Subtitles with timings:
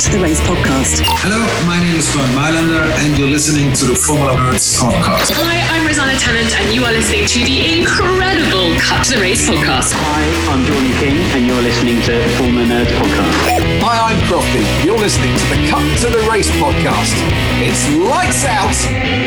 [0.00, 1.04] To the Race podcast.
[1.20, 1.36] Hello,
[1.68, 5.28] my name is Bernd Mayländer, and you're listening to the Formula Nerds podcast.
[5.36, 9.44] Hi, I'm Rosanna Tennant, and you are listening to the incredible Cut to the Race
[9.44, 9.92] podcast.
[9.92, 13.36] Hi, I'm Jordan King, and you're listening to Formula Nerds Podcast.
[13.84, 14.64] Hi, I'm Crofty.
[14.80, 17.12] You're listening to the Cut to the Race podcast.
[17.60, 18.72] It's lights out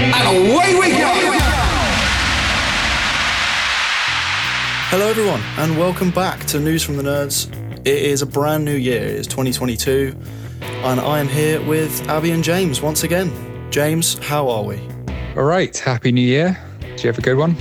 [0.09, 1.13] and away we go.
[4.89, 7.45] Hello, everyone, and welcome back to News from the Nerds.
[7.85, 10.15] It is a brand new year, it is 2022,
[10.61, 13.29] and I am here with Abby and James once again.
[13.71, 14.79] James, how are we?
[15.35, 16.57] All right, happy new year.
[16.79, 17.57] Did you have a good one?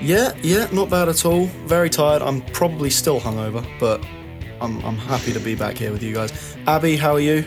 [0.00, 1.46] Yeah, yeah, not bad at all.
[1.66, 2.22] Very tired.
[2.22, 4.04] I'm probably still hungover, but
[4.60, 6.56] I'm, I'm happy to be back here with you guys.
[6.66, 7.44] Abby, how are you?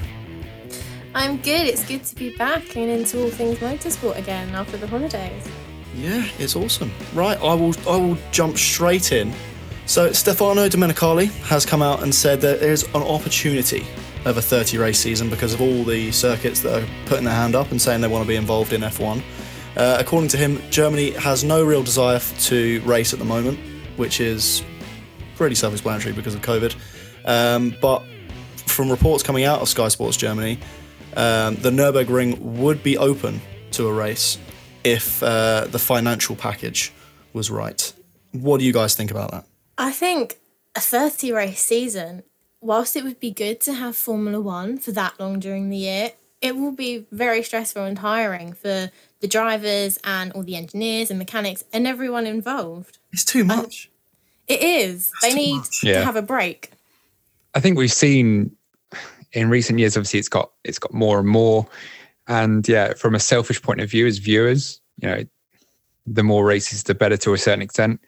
[1.16, 1.68] I'm good.
[1.68, 5.46] It's good to be back and into all things motorsport again after the holidays.
[5.94, 6.94] Yeah, it's awesome.
[7.14, 9.34] Right, I will I will jump straight in.
[9.88, 13.86] So Stefano Domenicali has come out and said that there's an opportunity
[14.26, 17.56] of a 30 race season because of all the circuits that are putting their hand
[17.56, 19.22] up and saying they want to be involved in F1.
[19.78, 23.60] Uh, according to him, Germany has no real desire to race at the moment,
[23.96, 24.64] which is
[25.36, 26.76] pretty self-explanatory because of COVID.
[27.26, 28.04] Um, but
[28.66, 30.58] from reports coming out of Sky Sports Germany,
[31.16, 33.40] um, the Nürburgring would be open
[33.72, 34.40] to a race
[34.84, 36.92] if uh, the financial package
[37.34, 37.94] was right.
[38.32, 39.46] What do you guys think about that?
[39.78, 40.38] I think
[40.76, 42.24] a 30 race season,
[42.62, 46.12] whilst it would be good to have Formula One for that long during the year,
[46.42, 51.18] it will be very stressful and tiring for the drivers and all the engineers and
[51.18, 52.98] mechanics and everyone involved.
[53.12, 53.90] It's too much.
[54.48, 55.12] It is.
[55.22, 55.82] they need much.
[55.82, 56.04] to Yeah.
[56.04, 56.72] have a break.
[57.56, 58.56] I think we've seen
[59.32, 59.98] in recent years.
[59.98, 61.68] Obviously, it's got it's got more and more.
[62.28, 65.24] And yeah, from a selfish point of view, as viewers, you know,
[66.06, 68.02] the more races, the better to a certain extent.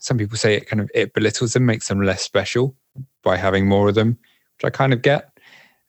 [0.00, 2.74] Some people say it kind of it belittles them, makes them less special
[3.22, 4.18] by having more of them,
[4.56, 5.30] which I kind of get.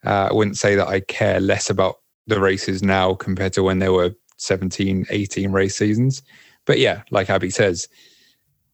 [0.05, 1.97] Uh, I wouldn't say that I care less about
[2.27, 6.21] the races now compared to when there were 17, 18 race seasons.
[6.65, 7.87] But yeah, like Abby says,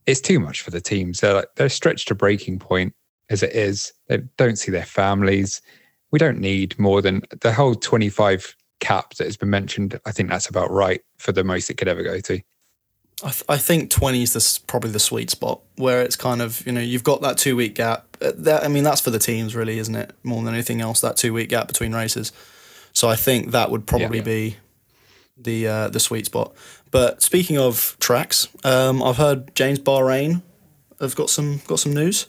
[0.06, 1.19] it's too much for the teams.
[1.19, 2.94] They're like, they're stretched to breaking point
[3.29, 3.94] as it is.
[4.07, 5.62] They don't see their families.
[6.12, 10.00] We don't need more than the whole 25 cap that has been mentioned.
[10.06, 12.41] I think that's about right for the most it could ever go to.
[13.24, 16.42] I, th- I think 20 is the, s- probably the sweet spot where it's kind
[16.42, 18.06] of, you know, you've got that two week gap.
[18.22, 20.14] Uh, That, I mean, that's for the teams, really, isn't it?
[20.24, 22.32] More than anything else, that two week gap between races.
[22.94, 24.24] So I think that would probably Yeah.
[24.24, 24.58] be
[25.40, 26.54] the uh, the sweet spot.
[26.90, 30.42] But speaking of tracks, um, I've heard James Bahrain
[31.00, 32.26] have got some got some news.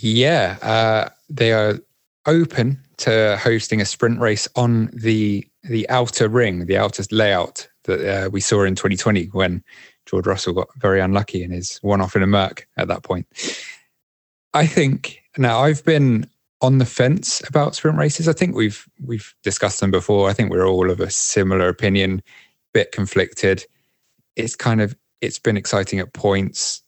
[0.00, 1.78] Yeah, uh, they are
[2.26, 8.26] open to hosting a sprint race on the the outer ring, the outer layout that
[8.26, 9.62] uh, we saw in 2020 when
[10.06, 13.26] George Russell got very unlucky in his one off in a Merc at that point.
[14.54, 16.28] I think now I've been
[16.62, 18.28] on the fence about sprint races.
[18.28, 20.28] I think we've we've discussed them before.
[20.28, 22.22] I think we're all of a similar opinion,
[22.72, 23.64] bit conflicted.
[24.36, 26.82] It's kind of it's been exciting at points.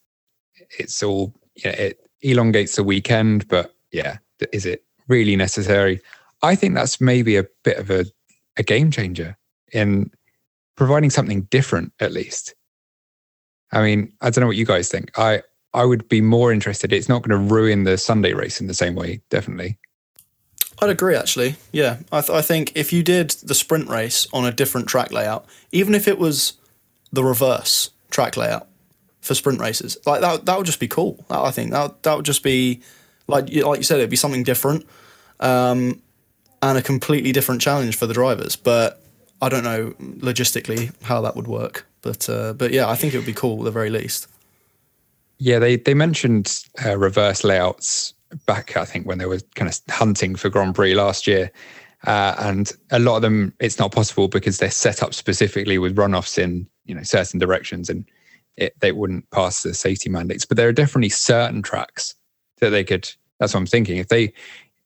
[0.79, 4.19] It's all you know, it elongates the weekend, but yeah,
[4.53, 6.01] is it really necessary?
[6.43, 8.07] I think that's maybe a bit of a,
[8.57, 9.37] a game changer
[9.73, 10.11] in
[10.79, 12.55] providing something different, at least.
[13.73, 15.11] I mean, I don't know what you guys think.
[15.19, 15.43] I
[15.75, 16.93] I would be more interested.
[16.93, 19.77] It's not going to ruin the Sunday race in the same way, definitely.
[20.81, 21.57] I'd agree, actually.
[21.73, 25.13] Yeah, I, th- I think if you did the sprint race on a different track
[25.13, 26.55] layout, even if it was
[27.13, 28.69] the reverse track layout
[29.21, 31.23] for sprint races, like that, that would just be cool.
[31.29, 32.81] I think that that would just be
[33.27, 34.87] like like you said, it'd be something different,
[35.41, 36.01] um,
[36.63, 38.57] and a completely different challenge for the drivers.
[38.57, 39.03] But
[39.41, 41.87] I don't know logistically how that would work.
[42.03, 44.29] But uh, but yeah, I think it would be cool at the very least.
[45.39, 48.15] Yeah, they they mentioned uh, reverse layouts
[48.47, 51.51] back, I think, when they were kind of hunting for Grand Prix last year.
[52.07, 55.97] Uh, and a lot of them, it's not possible because they're set up specifically with
[55.97, 58.05] runoffs in you know certain directions, and
[58.57, 60.45] it, they wouldn't pass the safety mandates.
[60.45, 62.15] But there are definitely certain tracks
[62.61, 63.11] that they could.
[63.41, 63.99] That's what I'm thinking.
[63.99, 64.33] If they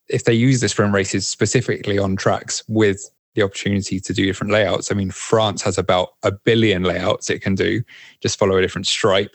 [0.08, 4.52] if they use the sprint races specifically on tracks with the opportunity to do different
[4.52, 4.90] layouts.
[4.90, 7.82] I mean, France has about a billion layouts it can do.
[8.20, 9.34] Just follow a different stripe.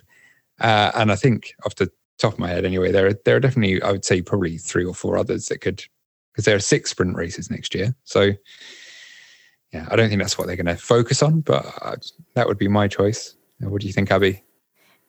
[0.59, 3.39] Uh, and I think off the top of my head, anyway, there are there are
[3.39, 5.83] definitely I would say probably three or four others that could
[6.31, 7.95] because there are six sprint races next year.
[8.03, 8.31] So
[9.73, 11.95] yeah, I don't think that's what they're going to focus on, but uh,
[12.35, 13.35] that would be my choice.
[13.59, 14.43] What do you think, Abby?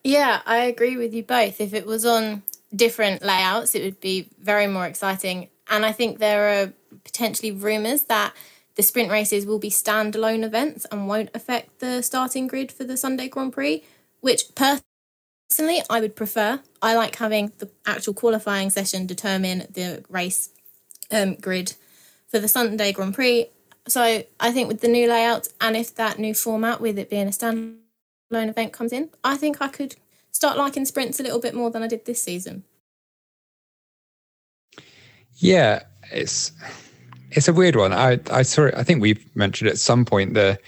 [0.03, 1.61] Yeah, I agree with you both.
[1.61, 2.43] If it was on
[2.75, 5.49] different layouts, it would be very more exciting.
[5.69, 8.33] And I think there are potentially rumours that
[8.79, 12.95] the sprint races will be standalone events and won't affect the starting grid for the
[12.95, 13.83] Sunday Grand Prix,
[14.21, 16.61] which personally I would prefer.
[16.81, 20.51] I like having the actual qualifying session determine the race
[21.11, 21.73] um, grid
[22.29, 23.47] for the Sunday Grand Prix.
[23.85, 27.27] So I think with the new layout and if that new format with it being
[27.27, 27.79] a standalone
[28.31, 29.97] event comes in, I think I could
[30.31, 32.63] start liking sprints a little bit more than I did this season.
[35.35, 35.83] Yeah,
[36.13, 36.53] it's
[37.31, 37.93] it's a weird one.
[37.93, 38.75] I I saw it.
[38.75, 40.59] I think we mentioned at some point the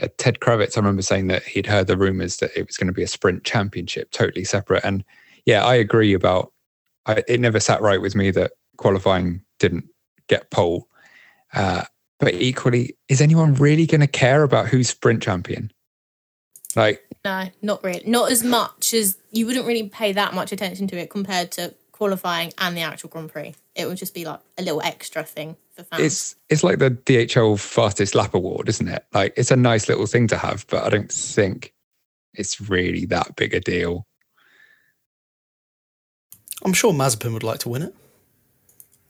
[0.00, 0.76] uh, Ted Kravitz.
[0.76, 3.08] I remember saying that he'd heard the rumors that it was going to be a
[3.08, 4.84] sprint championship, totally separate.
[4.84, 5.04] And
[5.46, 6.52] yeah, I agree about.
[7.06, 9.86] I, it never sat right with me that qualifying didn't
[10.28, 10.86] get pole.
[11.54, 11.84] Uh,
[12.18, 15.72] but equally, is anyone really going to care about who's sprint champion?
[16.76, 18.02] Like, no, not really.
[18.06, 21.74] Not as much as you wouldn't really pay that much attention to it compared to
[21.92, 23.54] qualifying and the actual Grand Prix.
[23.74, 26.02] It would just be like a little extra thing for fans.
[26.02, 29.04] It's it's like the DHL fastest lap award, isn't it?
[29.12, 31.72] Like it's a nice little thing to have, but I don't think
[32.34, 34.06] it's really that big a deal.
[36.64, 37.94] I'm sure Mazepin would like to win it.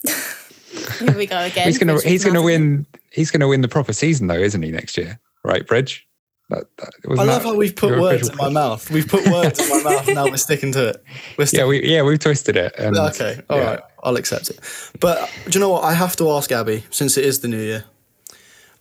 [0.99, 1.67] Here we go again.
[1.67, 4.96] he's gonna he's gonna win he's gonna win the proper season though, isn't he, next
[4.96, 5.19] year?
[5.44, 6.06] Right, Bridge?
[6.50, 8.90] That, that, I love that how we've put words in my mouth.
[8.90, 11.05] We've put words in my mouth, and now we're sticking to it.
[11.46, 11.61] Sticking.
[11.61, 12.75] Yeah, we yeah we've twisted it.
[12.76, 13.64] And, okay, all yeah.
[13.64, 14.58] right, I'll accept it.
[15.00, 15.85] But do you know what?
[15.85, 17.85] I have to ask Abby, since it is the new year.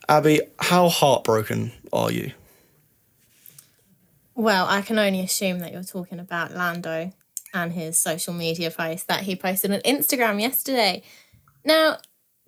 [0.08, 2.32] Abby, how heartbroken are you?
[4.34, 7.12] Well, I can only assume that you're talking about Lando
[7.52, 11.02] and his social media post that he posted on Instagram yesterday.
[11.64, 11.98] Now,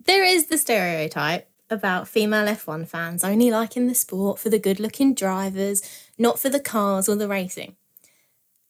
[0.05, 4.79] there is the stereotype about female F1 fans only liking the sport for the good
[4.79, 5.81] looking drivers,
[6.17, 7.75] not for the cars or the racing.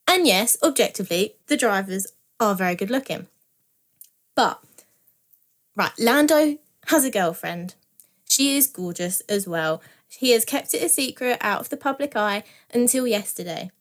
[0.07, 3.27] And yes, objectively, the drivers are very good looking.
[4.35, 4.59] But,
[5.75, 6.57] right, Lando
[6.87, 7.75] has a girlfriend.
[8.27, 9.81] She is gorgeous as well.
[10.07, 12.43] He has kept it a secret out of the public eye
[12.73, 13.71] until yesterday.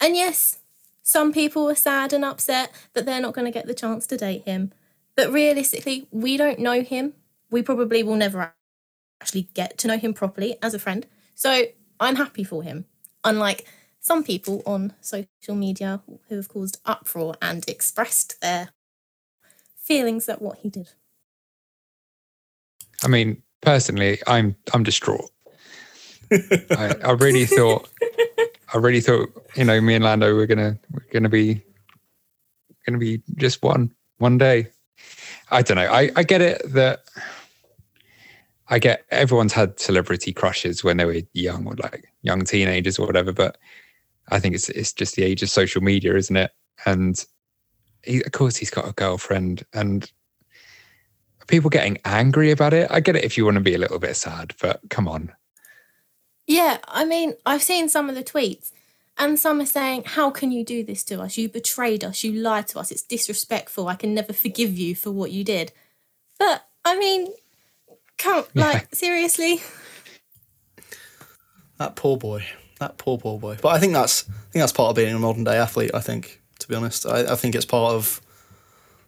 [0.00, 0.58] And yes,
[1.02, 4.16] some people were sad and upset that they're not going to get the chance to
[4.16, 4.72] date him.
[5.16, 7.14] But realistically, we don't know him.
[7.50, 8.54] We probably will never
[9.20, 11.06] actually get to know him properly as a friend.
[11.34, 11.66] So
[12.00, 12.86] I'm happy for him.
[13.22, 13.66] Unlike
[14.00, 18.70] some people on social media who have caused uproar and expressed their
[19.84, 20.90] feelings at what he did.
[23.02, 25.30] I mean, personally, I'm I'm distraught.
[26.30, 27.88] I, I really thought,
[28.72, 31.62] I really thought, you know, me and Lando were gonna we're gonna be
[32.86, 34.68] gonna be just one one day.
[35.50, 35.92] I don't know.
[35.92, 37.04] I I get it that
[38.68, 43.06] I get everyone's had celebrity crushes when they were young or like young teenagers or
[43.06, 43.58] whatever, but
[44.30, 46.52] I think it's it's just the age of social media, isn't it?
[46.86, 47.22] And
[48.04, 50.10] he, of course, he's got a girlfriend, and
[51.46, 52.90] people getting angry about it.
[52.90, 55.32] I get it if you want to be a little bit sad, but come on.
[56.46, 58.72] Yeah, I mean, I've seen some of the tweets,
[59.16, 61.38] and some are saying, "How can you do this to us?
[61.38, 62.24] You betrayed us.
[62.24, 62.90] You lied to us.
[62.90, 63.88] It's disrespectful.
[63.88, 65.72] I can never forgive you for what you did."
[66.38, 67.28] But I mean,
[68.18, 68.64] Come, yeah.
[68.64, 69.60] like seriously.
[71.78, 72.44] That poor boy.
[72.78, 73.58] That poor poor boy.
[73.60, 75.90] But I think that's I think that's part of being a modern day athlete.
[75.92, 78.22] I think, to be honest, I, I think it's part of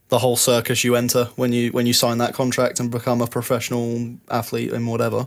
[0.08, 3.26] the whole circus you enter when you when you sign that contract and become a
[3.26, 5.26] professional athlete and whatever.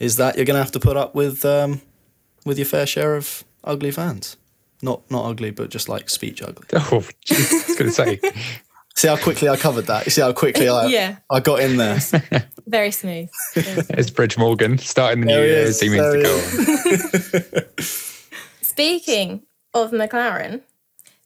[0.00, 1.80] Is that you're going to have to put up with um,
[2.44, 4.36] with your fair share of ugly fans.
[4.82, 6.66] Not not ugly, but just like speech ugly.
[6.74, 8.20] Oh, geez, I was going to say.
[8.96, 10.04] See how quickly I covered that.
[10.06, 11.16] You see how quickly I yeah.
[11.28, 11.98] I got in there.
[12.66, 13.28] Very smooth.
[13.56, 17.82] It's Bridge Morgan starting the there new year as he means to go.
[18.62, 19.42] Speaking
[19.72, 20.62] of McLaren,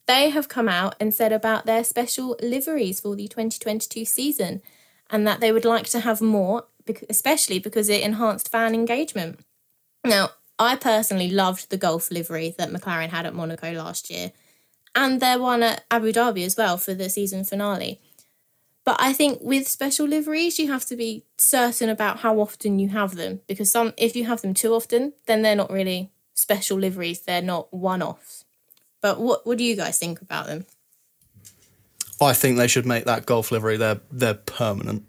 [0.09, 4.63] they have come out and said about their special liveries for the 2022 season
[5.11, 6.65] and that they would like to have more,
[7.09, 9.39] especially because it enhanced fan engagement.
[10.05, 14.33] Now, I personally loved the Gulf livery that McLaren had at Monaco last year
[14.95, 18.01] and their one at Abu Dhabi as well for the season finale.
[18.85, 22.89] But I think with special liveries, you have to be certain about how often you
[22.89, 26.79] have them because some, if you have them too often, then they're not really special
[26.79, 27.21] liveries.
[27.21, 28.38] They're not one-offs.
[29.01, 30.67] But what what do you guys think about them?
[32.21, 35.05] I think they should make that Gulf livery their their permanent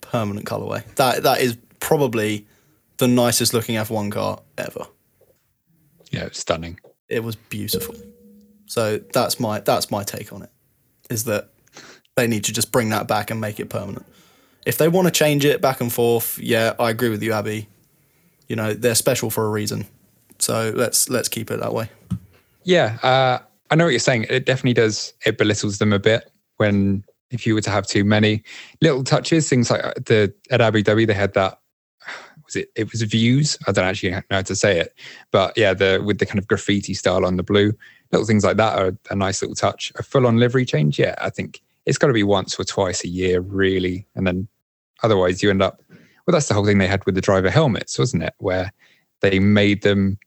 [0.00, 0.84] permanent colorway.
[0.96, 2.46] That that is probably
[2.98, 4.86] the nicest looking F1 car ever.
[6.10, 6.78] Yeah, it's stunning.
[7.08, 7.94] It was beautiful.
[8.66, 10.50] So that's my that's my take on it.
[11.10, 11.50] Is that
[12.16, 14.06] they need to just bring that back and make it permanent.
[14.66, 17.68] If they want to change it back and forth, yeah, I agree with you, Abby.
[18.48, 19.86] you know they're special for a reason.
[20.38, 21.90] So let's let's keep it that way.
[22.64, 23.38] Yeah, uh,
[23.70, 24.26] I know what you're saying.
[24.28, 25.12] It definitely does.
[25.24, 28.42] It belittles them a bit when if you were to have too many
[28.80, 31.58] little touches, things like uh, the at Abu Dhabi they had that.
[32.44, 32.68] Was it?
[32.76, 33.58] It was Vuse.
[33.66, 34.94] I don't actually know how to say it,
[35.30, 37.72] but yeah, the with the kind of graffiti style on the blue,
[38.12, 39.92] little things like that are a nice little touch.
[39.96, 43.02] A full on livery change, yeah, I think it's got to be once or twice
[43.02, 44.46] a year, really, and then
[45.02, 45.82] otherwise you end up.
[46.26, 48.34] Well, that's the whole thing they had with the driver helmets, wasn't it?
[48.38, 48.70] Where
[49.20, 50.18] they made them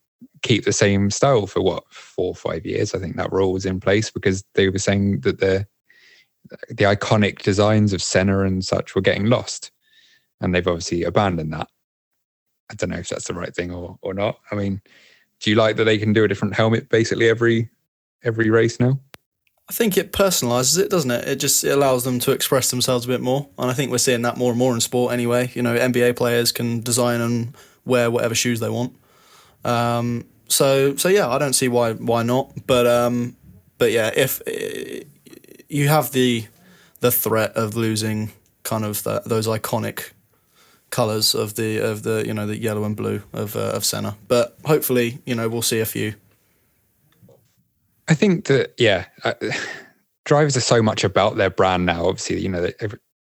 [0.44, 2.94] keep the same style for what four or five years.
[2.94, 5.68] I think that rule was in place because they were saying that the
[6.70, 9.72] the iconic designs of Senna and such were getting lost,
[10.40, 11.68] and they've obviously abandoned that.
[12.70, 14.40] I don't know if that's the right thing or or not.
[14.52, 14.82] I mean,
[15.40, 17.70] do you like that they can do a different helmet basically every
[18.24, 19.00] every race now?
[19.70, 21.28] I think it personalizes it, doesn't it?
[21.28, 23.98] It just it allows them to express themselves a bit more, and I think we're
[23.98, 25.52] seeing that more and more in sport anyway.
[25.54, 28.96] You know, NBA players can design and wear whatever shoes they want.
[29.68, 32.52] Um, so so yeah, I don't see why why not.
[32.66, 33.36] But um,
[33.78, 35.06] but yeah, if uh,
[35.70, 36.48] you have the
[37.02, 38.32] the threat of losing
[38.64, 40.12] kind of the, those iconic
[40.90, 44.18] colors of the of the you know the yellow and blue of uh, of Senna,
[44.28, 46.16] but hopefully you know we'll see a few.
[48.08, 49.34] I think that yeah, uh,
[50.26, 52.08] drivers are so much about their brand now.
[52.08, 52.74] Obviously, you know they,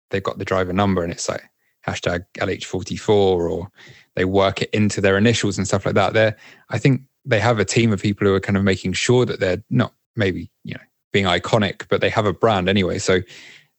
[0.09, 1.43] they've got the driver number, and it's like
[1.85, 3.71] hashtag LH44 or
[4.17, 6.13] they work it into their initials and stuff like that.
[6.13, 6.35] They're,
[6.71, 9.39] I think they have a team of people who are kind of making sure that
[9.39, 10.81] they're not maybe, you know,
[11.13, 12.97] being iconic, but they have a brand anyway.
[12.97, 13.19] So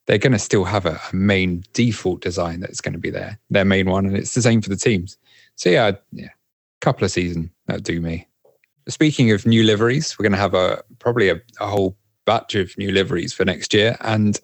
[0.07, 3.37] they're going to still have a, a main default design that's going to be there,
[3.51, 4.07] their main one.
[4.07, 5.19] And it's the same for the teams.
[5.57, 6.29] So yeah, yeah,
[6.81, 8.29] couple of season that'll do me.
[8.87, 12.79] Speaking of new liveries, we're going to have a probably a, a whole batch of
[12.79, 13.97] new liveries for next year.
[14.03, 14.39] And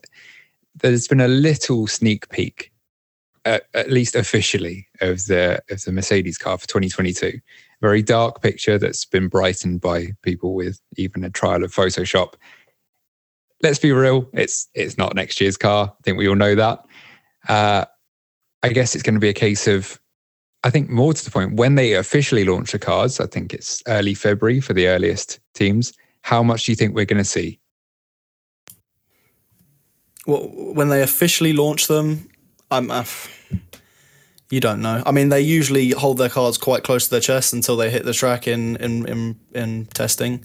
[0.74, 2.72] there's been a little sneak peek
[3.44, 7.38] at, at, least officially of the of the Mercedes car for 2022.
[7.80, 12.34] Very dark picture that's been brightened by people with even a trial of Photoshop.
[13.62, 15.92] Let's be real, it's it's not next year's car.
[15.92, 16.84] I think we all know that.
[17.48, 17.84] Uh,
[18.64, 20.00] I guess it's going to be a case of,
[20.62, 23.82] I think more to the point, when they officially launch the cars, I think it's
[23.86, 25.92] early February for the earliest teams.
[26.22, 27.60] How much do you think we're going to see?
[30.26, 32.26] Well, when they officially launch them,
[32.71, 32.90] I'm.
[32.90, 33.04] Uh,
[34.50, 35.02] you don't know.
[35.04, 38.04] I mean, they usually hold their cards quite close to their chest until they hit
[38.04, 40.44] the track in in in, in testing,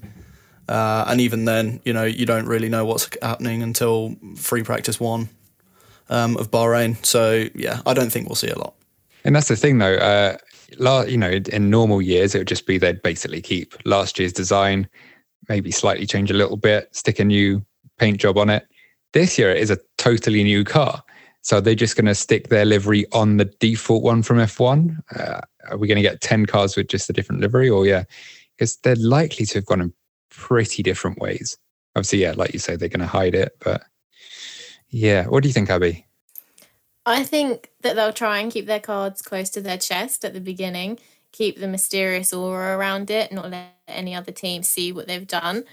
[0.67, 4.99] uh, and even then, you know, you don't really know what's happening until free practice
[4.99, 5.29] one
[6.09, 7.03] um, of Bahrain.
[7.05, 8.73] So yeah, I don't think we'll see a lot.
[9.25, 9.95] And that's the thing, though.
[9.95, 10.37] Uh,
[11.05, 14.87] you know, in normal years, it would just be they'd basically keep last year's design,
[15.49, 17.63] maybe slightly change a little bit, stick a new
[17.97, 18.67] paint job on it.
[19.11, 21.03] This year, it is a totally new car.
[21.49, 24.99] So they're they just going to stick their livery on the default one from F1?
[25.19, 27.67] Uh, are we going to get 10 cars with just a different livery?
[27.67, 28.03] Or yeah,
[28.55, 29.91] because they're likely to have gone in
[30.29, 31.57] pretty different ways.
[31.95, 33.57] Obviously, yeah, like you say, they're going to hide it.
[33.61, 33.81] But
[34.89, 36.05] yeah, what do you think, Abby?
[37.07, 40.41] I think that they'll try and keep their cards close to their chest at the
[40.41, 40.99] beginning,
[41.31, 45.63] keep the mysterious aura around it, not let any other team see what they've done.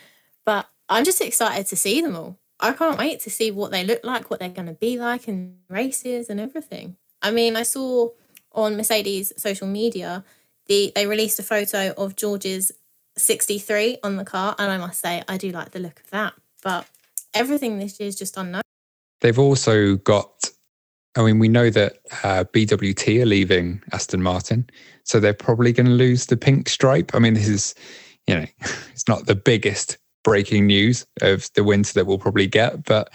[0.46, 2.38] But I'm just excited to see them all.
[2.60, 5.28] I can't wait to see what they look like, what they're going to be like
[5.28, 6.96] in races and everything.
[7.22, 8.10] I mean, I saw
[8.52, 10.24] on Mercedes social media,
[10.66, 12.72] the they released a photo of George's
[13.16, 16.34] 63 on the car, and I must say, I do like the look of that.
[16.62, 16.86] But
[17.34, 18.62] everything this year is just unknown.
[19.20, 20.50] They've also got,
[21.16, 24.68] I mean, we know that uh, BWT are leaving Aston Martin,
[25.04, 27.14] so they're probably going to lose the pink stripe.
[27.14, 27.74] I mean, this is,
[28.26, 28.46] you know,
[28.92, 32.82] it's not the biggest breaking news of the winter that we'll probably get.
[32.84, 33.14] But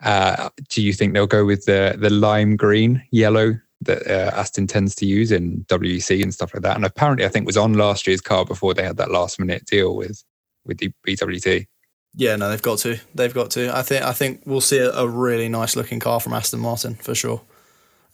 [0.00, 4.68] uh, do you think they'll go with the the lime green yellow that uh, Aston
[4.68, 6.76] tends to use in WEC and stuff like that?
[6.76, 9.66] And apparently, I think was on last year's car before they had that last minute
[9.66, 10.22] deal with
[10.64, 11.66] with the BWT.
[12.14, 12.98] Yeah, no, they've got to.
[13.12, 13.76] They've got to.
[13.76, 14.04] I think.
[14.04, 17.42] I think we'll see a, a really nice looking car from Aston Martin for sure.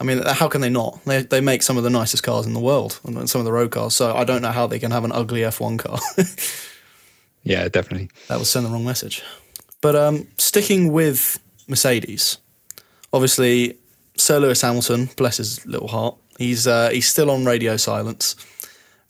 [0.00, 1.04] I mean, how can they not?
[1.04, 3.52] They they make some of the nicest cars in the world and some of the
[3.52, 3.94] road cars.
[3.94, 5.98] So I don't know how they can have an ugly F1 car.
[7.46, 8.10] Yeah, definitely.
[8.26, 9.22] That was send the wrong message.
[9.80, 11.38] But um, sticking with
[11.68, 12.38] Mercedes,
[13.12, 13.78] obviously,
[14.16, 18.34] Sir Lewis Hamilton, bless his little heart, he's uh, he's still on radio silence.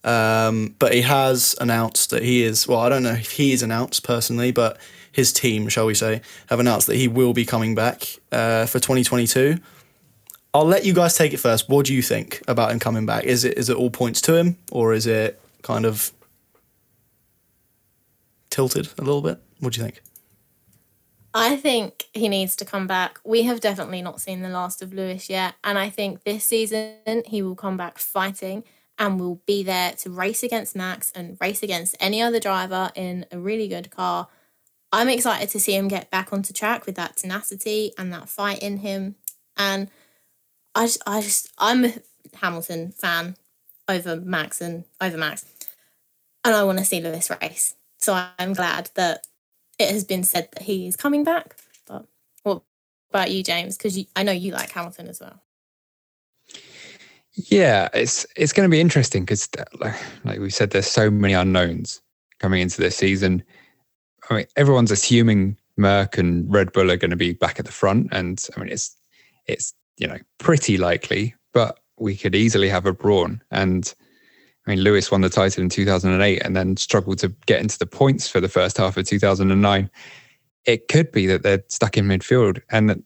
[0.05, 3.63] Um, but he has announced that he is, well, I don't know if he is
[3.63, 4.79] announced personally, but
[5.11, 8.79] his team, shall we say, have announced that he will be coming back uh, for
[8.79, 9.57] 2022.
[10.55, 11.69] I'll let you guys take it first.
[11.69, 13.25] What do you think about him coming back?
[13.25, 16.13] Is it is it all points to him, or is it kind of
[18.57, 19.39] tilted a little bit.
[19.61, 20.01] What do you think?
[21.35, 23.21] I think he needs to come back.
[23.23, 25.57] We have definitely not seen the last of Lewis yet.
[25.63, 28.65] And I think this season he will come back fighting
[28.99, 33.27] and will be there to race against Max and race against any other driver in
[33.31, 34.29] a really good car.
[34.91, 38.63] I'm excited to see him get back onto track with that tenacity and that fight
[38.63, 39.17] in him.
[39.59, 39.91] And
[40.75, 41.93] I just, I just, I'm a
[42.41, 43.37] Hamilton fan
[43.87, 45.45] over Max and over Max,
[46.43, 47.76] and I want to see Lewis race.
[48.07, 49.27] So I'm glad that
[49.81, 51.57] it has been said that he is coming back.
[51.89, 52.07] But
[52.45, 52.63] what
[53.11, 53.77] about you, James?
[53.77, 55.43] Because I know you like Hamilton as well.
[57.33, 59.49] Yeah, it's it's going to be interesting because,
[59.81, 62.01] like, like we said, there's so many unknowns
[62.39, 63.43] coming into this season.
[64.31, 67.73] I mean, everyone's assuming Merc and Red Bull are going to be back at the
[67.73, 68.97] front, and I mean, it's
[69.47, 73.43] it's you know pretty likely, but we could easily have a Brawn.
[73.51, 73.93] And
[74.67, 77.87] I mean, Lewis won the title in 2008 and then struggled to get into the
[77.87, 79.91] points for the first half of 2009.
[80.65, 83.03] It could be that they're stuck in midfield, and,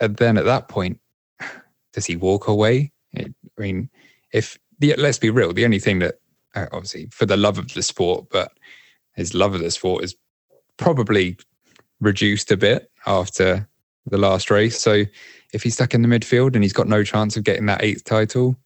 [0.00, 0.98] then at that point,
[1.92, 2.92] does he walk away?
[3.16, 3.26] I
[3.58, 3.90] mean,
[4.32, 6.16] if the, let's be real, the only thing that
[6.54, 8.52] uh, obviously for the love of the sport, but
[9.14, 10.16] his love of the sport is
[10.78, 11.36] probably
[12.00, 13.68] reduced a bit after
[14.06, 14.80] the last race.
[14.80, 15.04] So
[15.52, 18.04] if he's stuck in the midfield and he's got no chance of getting that eighth
[18.04, 18.56] title,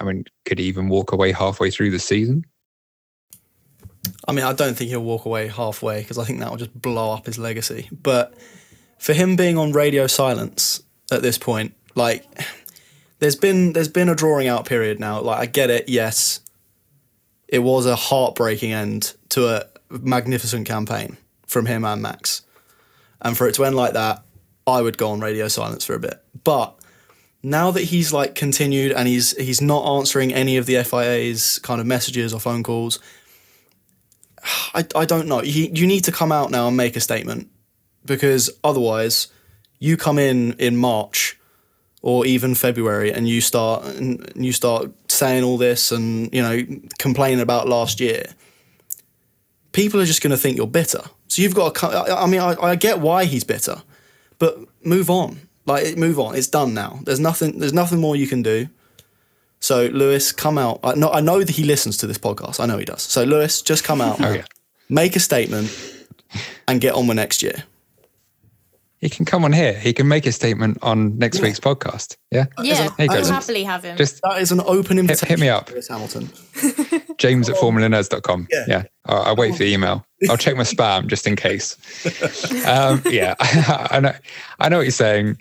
[0.00, 2.46] I mean, could he even walk away halfway through the season?
[4.26, 6.80] I mean, I don't think he'll walk away halfway because I think that will just
[6.80, 7.88] blow up his legacy.
[7.92, 8.34] But
[8.98, 12.24] for him being on radio silence at this point, like
[13.18, 15.20] there's been there's been a drawing out period now.
[15.20, 16.40] Like I get it, yes.
[17.48, 21.16] It was a heartbreaking end to a magnificent campaign
[21.46, 22.42] from him and Max.
[23.20, 24.22] And for it to end like that,
[24.66, 26.22] I would go on radio silence for a bit.
[26.44, 26.79] But
[27.42, 31.80] now that he's like continued and he's he's not answering any of the FIA's kind
[31.80, 32.98] of messages or phone calls,
[34.74, 35.42] I, I don't know.
[35.42, 37.48] You, you need to come out now and make a statement
[38.04, 39.28] because otherwise,
[39.78, 41.38] you come in in March
[42.02, 46.60] or even February and you start and you start saying all this and you know
[46.98, 48.24] complaining about last year.
[49.72, 51.02] People are just going to think you're bitter.
[51.28, 52.16] So you've got to.
[52.18, 53.82] I mean, I, I get why he's bitter
[54.40, 55.38] but move on.
[55.66, 56.34] Like move on.
[56.34, 57.00] It's done now.
[57.04, 57.58] There's nothing.
[57.58, 58.68] There's nothing more you can do.
[59.60, 60.80] So Lewis, come out.
[60.82, 61.10] I know.
[61.10, 62.60] I know that he listens to this podcast.
[62.60, 63.02] I know he does.
[63.02, 64.18] So Lewis, just come out.
[64.20, 64.44] Yeah.
[64.88, 65.70] Make a statement,
[66.66, 67.62] and get on with next year.
[69.00, 69.72] He can come on here.
[69.72, 71.44] He can make a statement on next Yeah.
[71.44, 72.16] week's podcast.
[72.30, 72.46] Yeah.
[72.62, 73.96] Yeah, There you I'll happily have him.
[73.96, 75.28] Just That is an open hit, invitation.
[75.28, 75.70] hit me up.
[75.70, 76.28] Lewis Hamilton.
[77.18, 78.48] James at formulanerds.com.
[78.50, 78.64] Yeah.
[78.68, 78.82] Yeah.
[79.06, 80.04] I'll, I'll wait for the email.
[80.28, 81.76] I'll check my spam just in case.
[82.66, 83.34] Um, yeah.
[83.40, 84.12] I know,
[84.58, 85.38] I know what you're saying.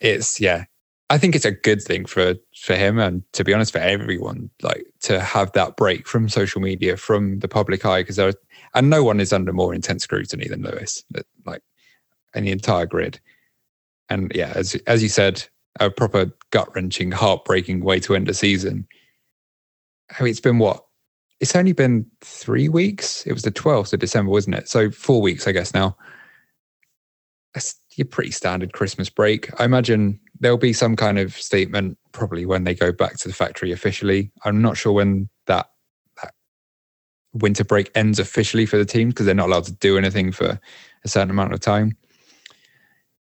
[0.00, 0.64] It's, yeah.
[1.08, 4.48] I think it's a good thing for for him and to be honest for everyone
[4.62, 8.32] like to have that break from social media from the public eye because there
[8.74, 11.04] and no one is under more intense scrutiny than Lewis
[11.44, 11.60] like
[12.34, 13.20] the entire grid
[14.08, 15.42] and yeah as as you said
[15.80, 18.86] a proper gut wrenching heartbreaking way to end a season
[20.18, 20.84] I mean, it's been what
[21.40, 25.20] it's only been three weeks it was the 12th of December wasn't it so four
[25.20, 25.96] weeks I guess now
[27.54, 29.48] that's your pretty standard Christmas break.
[29.60, 33.34] I imagine there'll be some kind of statement probably when they go back to the
[33.34, 34.32] factory officially.
[34.44, 35.66] I'm not sure when that,
[36.22, 36.34] that
[37.34, 40.58] winter break ends officially for the team because they're not allowed to do anything for
[41.04, 41.96] a certain amount of time.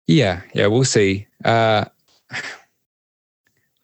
[0.07, 1.27] Yeah, yeah, we'll see.
[1.45, 1.85] Uh,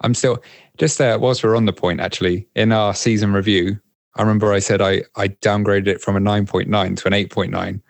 [0.01, 0.43] I'm still
[0.79, 1.19] just there.
[1.19, 3.81] Whilst we're on the point, actually, in our season review,
[4.17, 7.81] I remember I said I I downgraded it from a 9.9 to an 8.9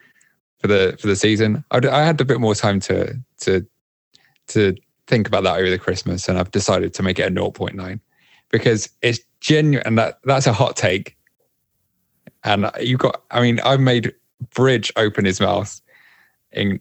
[0.58, 1.64] for the for the season.
[1.70, 3.66] I, I had a bit more time to to
[4.48, 4.74] to
[5.06, 8.00] think about that over the Christmas, and I've decided to make it a 0.9
[8.50, 11.16] because it's genuine, and that that's a hot take.
[12.44, 14.12] And you got, I mean, I've made
[14.54, 15.80] Bridge open his mouth
[16.50, 16.80] in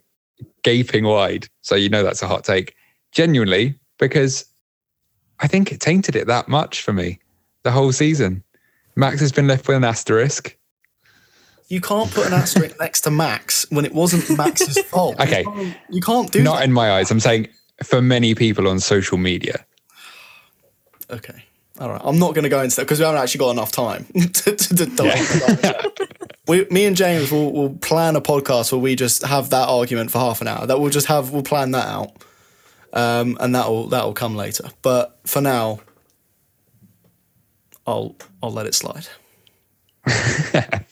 [0.64, 2.76] gaping wide, so you know that's a hot take.
[3.12, 4.46] Genuinely, because
[5.40, 7.20] I think it tainted it that much for me
[7.64, 8.44] the whole season.
[8.96, 10.58] Max has been left with an asterisk.
[11.68, 15.20] You can't put an asterisk next to Max when it wasn't Max's fault.
[15.20, 15.40] Okay.
[15.42, 16.66] You can't, you can't do Not that.
[16.66, 17.10] in my eyes.
[17.12, 17.48] I'm saying
[17.84, 19.66] for many people on social media.
[21.10, 21.44] Okay.
[21.80, 22.02] All right.
[22.04, 24.56] I'm not going to go into that because we haven't actually got enough time to,
[24.56, 25.84] to, to Yeah.
[26.48, 30.12] we, me and James will, will plan a podcast where we just have that argument
[30.12, 30.68] for half an hour.
[30.68, 32.12] That we'll just have we'll plan that out,
[32.94, 34.70] um, and that will that will come later.
[34.82, 35.80] But for now,
[37.88, 39.08] I'll I'll let it slide.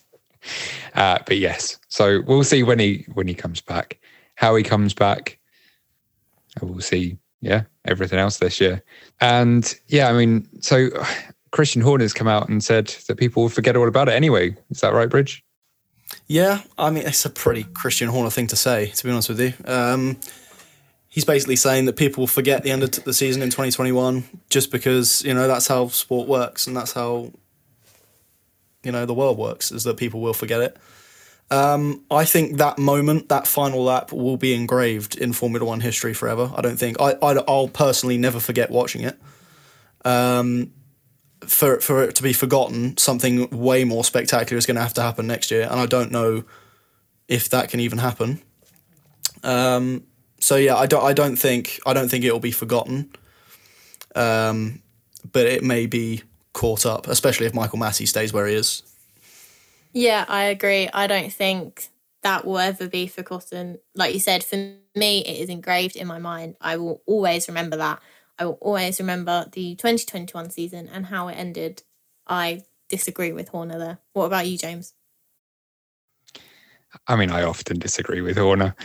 [0.96, 4.00] Uh, but yes, so we'll see when he when he comes back,
[4.36, 5.38] how he comes back.
[6.60, 8.84] And We'll see, yeah, everything else this year.
[9.20, 10.90] And yeah, I mean, so
[11.52, 14.56] Christian Horner's come out and said that people will forget all about it anyway.
[14.70, 15.44] Is that right, Bridge?
[16.28, 18.88] Yeah, I mean it's a pretty Christian Horner thing to say.
[18.88, 20.18] To be honest with you, um,
[21.08, 24.72] he's basically saying that people will forget the end of the season in 2021 just
[24.72, 27.32] because you know that's how sport works and that's how
[28.84, 30.78] you know the world works is that people will forget it.
[31.52, 36.14] Um, I think that moment, that final lap, will be engraved in Formula One history
[36.14, 36.52] forever.
[36.56, 39.20] I don't think I, I will personally never forget watching it.
[40.06, 40.72] Um,
[41.42, 45.02] for for it to be forgotten, something way more spectacular is going to have to
[45.02, 46.44] happen next year, and I don't know
[47.28, 48.42] if that can even happen.
[49.44, 50.04] Um,
[50.40, 53.12] so yeah, I don't I don't think I don't think it will be forgotten.
[54.16, 54.82] Um,
[55.32, 58.84] but it may be caught up, especially if Michael Masi stays where he is.
[59.94, 60.90] Yeah, I agree.
[60.94, 61.90] I don't think
[62.22, 63.80] that will ever be forgotten.
[63.96, 64.56] Like you said, for
[64.96, 66.56] me, it is engraved in my mind.
[66.62, 68.00] I will always remember that.
[68.38, 71.84] I will always remember the 2021 season and how it ended.
[72.28, 74.00] I disagree with Horner there.
[74.14, 74.94] What about you, James?
[77.08, 78.76] I mean, I often disagree with Horner.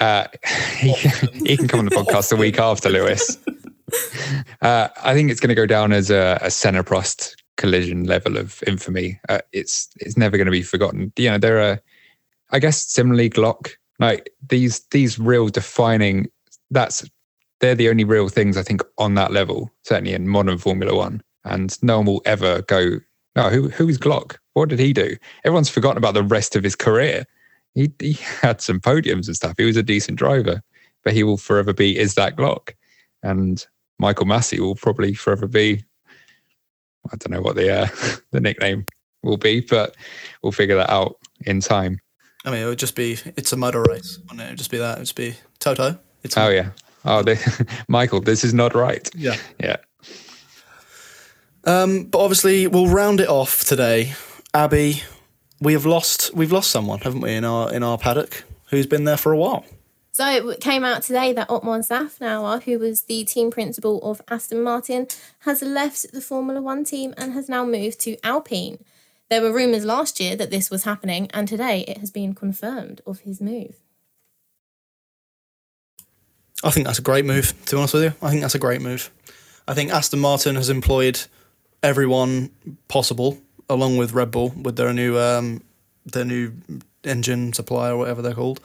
[0.00, 0.26] Uh,
[0.78, 0.92] he,
[1.46, 3.38] he, can come on the podcast the week after Lewis.
[4.62, 8.64] Uh, I think it's going to go down as a, a Senna-Prost collision level of
[8.66, 9.20] infamy.
[9.28, 11.12] Uh, it's it's never going to be forgotten.
[11.16, 11.80] You know, there are,
[12.50, 13.72] I guess, similarly Glock.
[14.00, 16.28] Like these these real defining.
[16.70, 17.04] That's
[17.60, 21.22] they're the only real things I think on that level, certainly in modern Formula One.
[21.44, 23.00] And no one will ever go,
[23.36, 24.36] no, who who is Glock?
[24.54, 25.16] What did he do?
[25.44, 27.26] Everyone's forgotten about the rest of his career.
[27.74, 29.54] He he had some podiums and stuff.
[29.58, 30.62] He was a decent driver,
[31.04, 32.70] but he will forever be is that Glock.
[33.22, 33.66] And
[33.98, 35.84] Michael Masi will probably forever be
[37.12, 37.88] I don't know what the uh,
[38.30, 38.86] the nickname
[39.22, 39.96] will be, but
[40.42, 42.00] we'll figure that out in time.
[42.44, 44.44] I mean, it would just be it's a motor race, wouldn't it?
[44.44, 44.92] It'd just be that.
[44.92, 45.98] It'd just be Toto.
[46.22, 46.70] It's oh yeah.
[47.04, 47.38] Oh, they,
[47.88, 49.08] Michael, this is not right.
[49.14, 49.36] Yeah.
[49.58, 49.76] Yeah.
[51.64, 54.14] Um, but obviously, we'll round it off today.
[54.54, 55.02] Abby,
[55.60, 56.34] we have lost.
[56.34, 59.36] We've lost someone, haven't we, in our in our paddock, who's been there for a
[59.36, 59.64] while.
[60.20, 64.62] So it came out today that Otmar Szafnauer, who was the team principal of Aston
[64.62, 65.06] Martin,
[65.46, 68.84] has left the Formula One team and has now moved to Alpine.
[69.30, 73.00] There were rumours last year that this was happening, and today it has been confirmed
[73.06, 73.76] of his move.
[76.62, 78.12] I think that's a great move, to be honest with you.
[78.20, 79.10] I think that's a great move.
[79.66, 81.18] I think Aston Martin has employed
[81.82, 82.50] everyone
[82.88, 83.38] possible,
[83.70, 85.62] along with Red Bull, with their new um,
[86.04, 86.52] their new
[87.04, 88.60] engine supplier, or whatever they're called.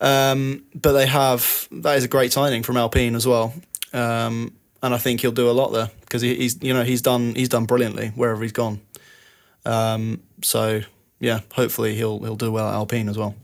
[0.00, 3.52] Um, but they have that is a great signing from Alpine as well,
[3.92, 7.02] um, and I think he'll do a lot there because he, he's you know he's
[7.02, 8.80] done he's done brilliantly wherever he's gone.
[9.64, 10.82] Um, so
[11.18, 13.34] yeah, hopefully he'll he'll do well at Alpine as well.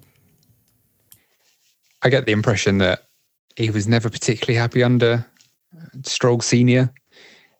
[2.02, 3.08] I get the impression that
[3.56, 5.26] he was never particularly happy under
[6.02, 6.92] Stroll Senior.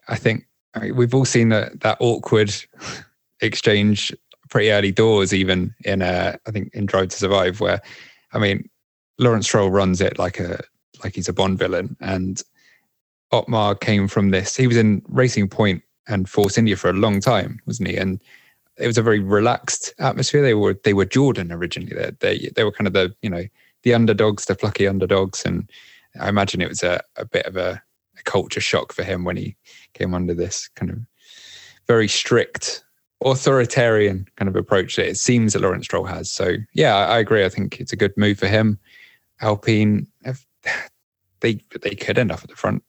[0.09, 2.55] I think I mean, we've all seen that that awkward
[3.41, 4.13] exchange
[4.51, 7.81] pretty early doors, even in uh, I think in Drive to Survive, where
[8.33, 8.69] I mean
[9.19, 10.61] Lawrence Stroll runs it like a
[11.03, 12.43] like he's a Bond villain, and
[13.33, 14.57] Otmar came from this.
[14.57, 17.97] He was in Racing Point and Force India for a long time, wasn't he?
[17.97, 18.21] And
[18.77, 20.43] it was a very relaxed atmosphere.
[20.43, 21.95] They were they were Jordan originally.
[21.95, 23.45] They they, they were kind of the you know
[23.83, 25.71] the underdogs, the plucky underdogs, and
[26.19, 27.83] I imagine it was a, a bit of a,
[28.19, 29.57] a culture shock for him when he
[29.93, 30.99] came under this kind of
[31.87, 32.83] very strict
[33.25, 36.31] authoritarian kind of approach that it seems that Lawrence Stroll has.
[36.31, 37.45] So yeah, I, I agree.
[37.45, 38.79] I think it's a good move for him.
[39.45, 40.07] Alpine,
[41.41, 42.83] they they could end up at the front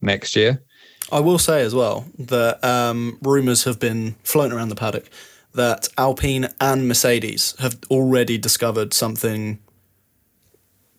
[0.00, 0.62] next year.
[1.10, 5.10] I will say as well that um, rumours have been floating around the paddock
[5.54, 9.58] that Alpine and Mercedes have already discovered something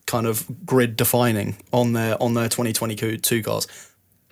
[0.07, 3.67] kind of grid defining on their on their 2022 cars.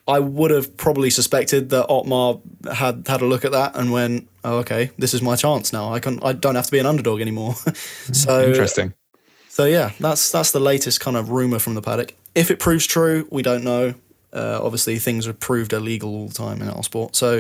[0.07, 2.39] I would have probably suspected that Otmar
[2.73, 5.93] had had a look at that and went, "Oh, okay, this is my chance now.
[5.93, 7.55] I can I don't have to be an underdog anymore."
[8.11, 8.93] so interesting.
[9.56, 12.13] So yeah, that's that's the latest kind of rumor from the paddock.
[12.36, 13.94] If it proves true, we don't know.
[14.34, 17.15] Uh, obviously, things are proved illegal all the time in our sport.
[17.15, 17.39] So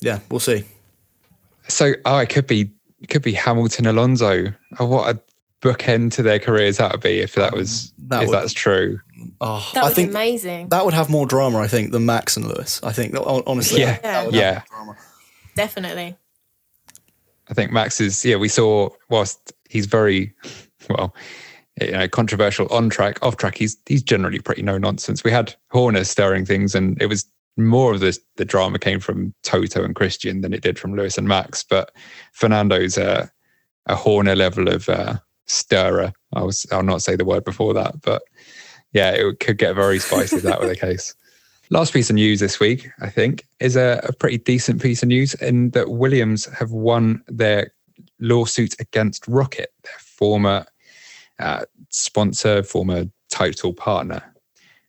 [0.00, 0.62] yeah, we'll see.
[1.66, 4.54] So oh, it could be it could be Hamilton Alonso.
[4.78, 5.20] Oh, what a
[5.60, 9.00] bookend to their careers that would be if that was that if would, that's true.
[9.40, 10.68] Oh, that would I think be amazing.
[10.68, 12.80] That would have more drama, I think, than Max and Lewis.
[12.84, 14.62] I think honestly, yeah, yeah, yeah.
[15.56, 16.16] definitely.
[17.48, 18.36] I think Max is yeah.
[18.36, 20.34] We saw whilst he's very
[20.88, 21.14] well,
[21.80, 23.56] you know, controversial on track, off track.
[23.56, 25.24] He's he's generally pretty no nonsense.
[25.24, 29.34] We had Horner stirring things, and it was more of this the drama came from
[29.42, 31.64] Toto and Christian than it did from Lewis and Max.
[31.64, 31.92] But
[32.32, 33.30] Fernando's a
[33.86, 35.16] a Horner level of uh,
[35.46, 36.12] stirrer.
[36.34, 38.22] I was I'll not say the word before that, but
[38.92, 41.14] yeah, it could get very spicy if that were the case.
[41.70, 45.08] Last piece of news this week, I think, is a, a pretty decent piece of
[45.08, 47.72] news in that Williams have won their
[48.20, 50.66] lawsuit against ROKiT, their former
[51.42, 54.22] uh, sponsor, former title partner.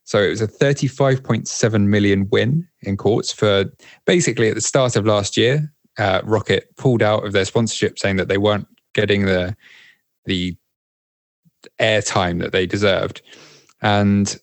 [0.05, 3.65] So it was a 35.7 million win in courts for
[4.05, 5.71] basically at the start of last year.
[5.97, 9.55] uh, ROKiT pulled out of their sponsorship, saying that they weren't getting the
[10.25, 10.55] the
[11.79, 13.21] airtime that they deserved.
[13.81, 14.39] And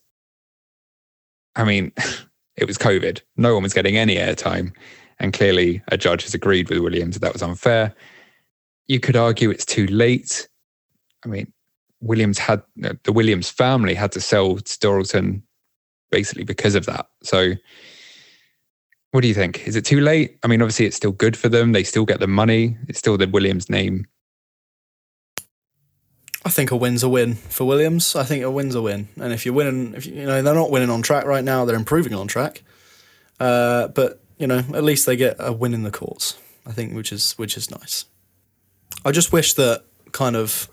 [1.57, 1.93] I mean,
[2.57, 3.21] it was COVID.
[3.37, 4.73] No one was getting any airtime.
[5.19, 7.95] And clearly, a judge has agreed with Williams that that was unfair.
[8.87, 10.49] You could argue it's too late.
[11.25, 11.53] I mean,
[12.01, 15.43] Williams had the Williams family had to sell Dorilton
[16.11, 17.07] basically because of that.
[17.23, 17.55] So,
[19.13, 19.67] what do you think?
[19.67, 20.39] Is it too late?
[20.43, 21.73] I mean, obviously, it's still good for them.
[21.73, 22.77] They still get the money.
[22.89, 24.07] It's still the Williams name.
[26.45, 28.17] I think a win's a win for Williams.
[28.17, 29.09] I think a win's a win.
[29.21, 31.65] And if you're winning, if you, you know they're not winning on track right now,
[31.65, 32.63] they're improving on track.
[33.39, 36.39] Uh, but you know, at least they get a win in the courts.
[36.67, 38.05] I think, which is which is nice.
[39.05, 40.69] I just wish that kind of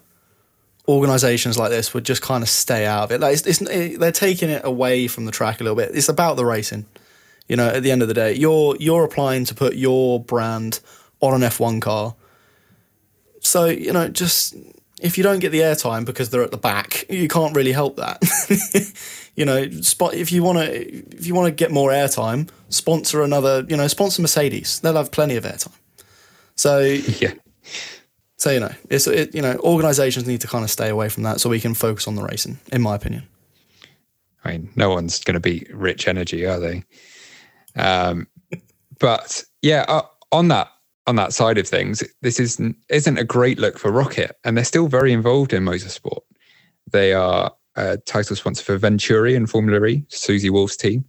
[0.87, 3.19] organizations like this would just kind of stay out of it.
[3.19, 5.91] Like it's, it's, it, they're taking it away from the track a little bit.
[5.93, 6.85] It's about the racing.
[7.47, 10.81] You know, at the end of the day, you're you're applying to put your brand
[11.21, 12.15] on an F1 car.
[13.39, 14.55] So you know, just
[15.01, 17.97] if you don't get the airtime because they're at the back, you can't really help
[17.97, 18.21] that.
[19.35, 23.23] you know, spot if you want to if you want to get more airtime, sponsor
[23.23, 23.65] another.
[23.67, 24.81] You know, sponsor Mercedes.
[24.81, 25.75] They'll have plenty of airtime.
[26.55, 26.79] So
[27.19, 27.33] yeah.
[28.37, 31.23] So you know, it's it, you know, organisations need to kind of stay away from
[31.23, 32.59] that so we can focus on the racing.
[32.71, 33.23] In my opinion.
[34.43, 36.83] I mean, no one's going to beat Rich Energy, are they?
[37.75, 38.27] Um,
[38.99, 40.69] but yeah, uh, on that
[41.07, 44.63] on that side of things, this is isn't a great look for ROKiT, and they're
[44.63, 46.21] still very involved in motorsport.
[46.91, 51.05] They are a title sponsor for Venturi and Formula E, Susie Wolff's team.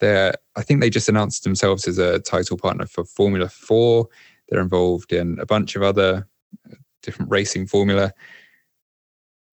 [0.00, 4.08] They're, I think they just announced themselves as a title partner for Formula Four.
[4.48, 6.26] They're involved in a bunch of other
[7.02, 8.12] different racing formula.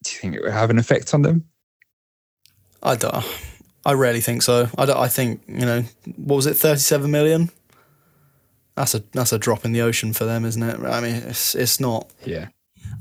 [0.03, 1.45] Do you think it would have an effect on them?
[2.83, 3.25] I don't.
[3.85, 4.69] I rarely think so.
[4.77, 5.83] I, I think you know
[6.17, 7.49] what was it, thirty-seven million?
[8.75, 10.79] That's a that's a drop in the ocean for them, isn't it?
[10.81, 12.11] I mean, it's it's not.
[12.25, 12.49] Yeah.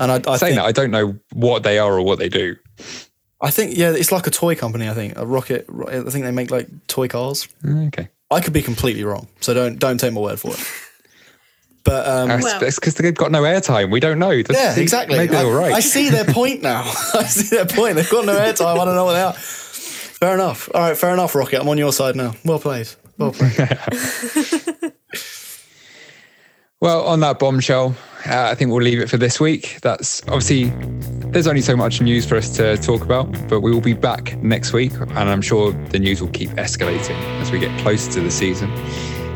[0.00, 2.28] And I, I saying think, that I don't know what they are or what they
[2.28, 2.56] do.
[3.40, 4.88] I think yeah, it's like a toy company.
[4.88, 5.66] I think a rocket.
[5.88, 7.48] I think they make like toy cars.
[7.62, 8.08] Mm, okay.
[8.30, 10.60] I could be completely wrong, so don't don't take my word for it.
[11.84, 13.90] But um, Uh, Well- it's because they've got no airtime.
[13.90, 14.34] We don't know.
[14.42, 15.18] That's- yeah, exactly.
[15.18, 15.72] Maybe they're I, all right.
[15.74, 16.82] I see their point now.
[17.14, 17.96] I see their point.
[17.96, 18.78] They've got no airtime.
[18.80, 19.34] I don't know what they are.
[19.34, 20.70] Fair enough.
[20.74, 21.60] All right, fair enough, ROKiT.
[21.60, 22.34] I'm on your side now.
[22.44, 22.88] Well played.
[23.18, 23.52] Well played.
[26.80, 29.78] Well, on that bombshell, uh, I think we'll leave it for this week.
[29.80, 30.64] That's obviously
[31.30, 34.36] there's only so much news for us to talk about, but we will be back
[34.42, 38.20] next week, and I'm sure the news will keep escalating as we get closer to
[38.20, 38.70] the season.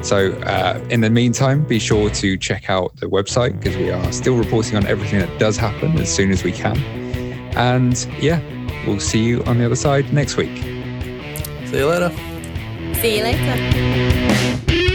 [0.08, 4.10] So, uh, in the meantime, be sure to check out the website because we are
[4.10, 6.78] still reporting on everything that does happen as soon as we can.
[7.58, 8.40] And yeah,
[8.86, 10.56] we'll see you on the other side next week.
[11.66, 12.10] see you later.
[12.94, 14.87] See you later.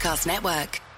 [0.00, 0.89] Podcast Network.